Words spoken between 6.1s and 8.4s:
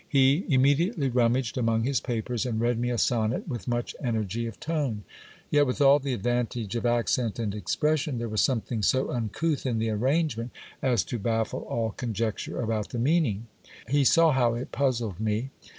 advantage of accent and expression, there